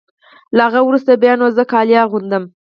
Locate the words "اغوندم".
2.05-2.43